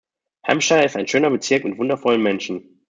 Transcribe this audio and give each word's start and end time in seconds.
Hampshire 0.47 0.83
ist 0.83 0.95
ein 0.97 1.07
schöner 1.07 1.29
Bezirk 1.29 1.63
mit 1.63 1.77
wundervollen 1.77 2.23
Menschen. 2.23 2.79